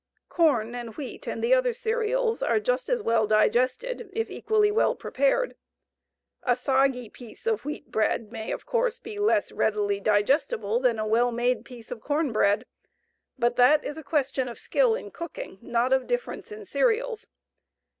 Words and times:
Corn 0.29 0.73
and 0.73 0.95
wheat 0.97 1.27
and 1.27 1.43
the 1.43 1.53
other 1.53 1.73
cereals 1.73 2.41
are 2.41 2.59
just 2.59 2.89
as 2.89 3.03
well 3.03 3.27
digested 3.27 4.09
if 4.13 4.31
equally 4.31 4.71
well 4.71 4.95
prepared. 4.95 5.55
A 6.41 6.55
soggy 6.55 7.07
piece 7.07 7.45
of 7.45 7.65
wheat 7.65 7.91
bread 7.91 8.31
may, 8.31 8.51
of 8.51 8.65
course, 8.65 8.99
be 8.99 9.19
less 9.19 9.51
readily 9.51 9.99
digestible 9.99 10.79
than 10.79 10.97
a 10.97 11.05
well 11.05 11.31
made 11.31 11.63
piece 11.65 11.91
of 11.91 12.01
corn 12.01 12.31
bread, 12.31 12.65
but 13.37 13.57
that 13.57 13.85
is 13.85 13.95
a 13.95 14.03
question 14.03 14.47
of 14.47 14.57
skill 14.57 14.95
in 14.95 15.11
cooking, 15.11 15.59
not 15.61 15.93
of 15.93 16.07
difference 16.07 16.51
in 16.51 16.65
cereals. 16.65 17.27